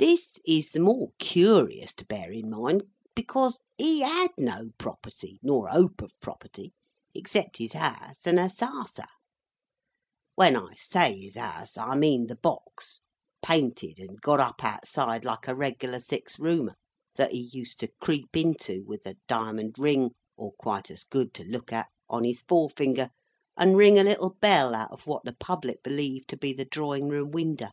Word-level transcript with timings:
This 0.00 0.40
is 0.44 0.70
the 0.70 0.80
more 0.80 1.12
curious 1.20 1.94
to 1.94 2.04
bear 2.04 2.32
in 2.32 2.50
mind, 2.50 2.82
because 3.14 3.60
HE 3.78 4.00
had 4.00 4.30
no 4.36 4.70
property, 4.76 5.38
nor 5.40 5.68
hope 5.68 6.02
of 6.02 6.10
property, 6.18 6.72
except 7.14 7.58
his 7.58 7.72
house 7.74 8.26
and 8.26 8.40
a 8.40 8.50
sarser. 8.50 9.06
When 10.34 10.56
I 10.56 10.74
say 10.74 11.20
his 11.20 11.36
house, 11.36 11.78
I 11.78 11.94
mean 11.94 12.26
the 12.26 12.34
box, 12.34 13.02
painted 13.40 14.00
and 14.00 14.20
got 14.20 14.40
up 14.40 14.64
outside 14.64 15.24
like 15.24 15.46
a 15.46 15.54
reg'lar 15.54 16.00
six 16.00 16.40
roomer, 16.40 16.74
that 17.14 17.30
he 17.30 17.42
used 17.52 17.78
to 17.78 17.92
creep 18.00 18.36
into, 18.36 18.82
with 18.84 19.06
a 19.06 19.16
diamond 19.28 19.78
ring 19.78 20.10
(or 20.36 20.54
quite 20.54 20.90
as 20.90 21.04
good 21.04 21.32
to 21.34 21.44
look 21.44 21.72
at) 21.72 21.86
on 22.10 22.24
his 22.24 22.42
forefinger, 22.42 23.10
and 23.56 23.76
ring 23.76 23.96
a 23.96 24.02
little 24.02 24.30
bell 24.30 24.74
out 24.74 24.90
of 24.90 25.06
what 25.06 25.22
the 25.22 25.34
Public 25.38 25.84
believed 25.84 26.26
to 26.30 26.36
be 26.36 26.52
the 26.52 26.64
Drawing 26.64 27.06
room 27.08 27.30
winder. 27.30 27.70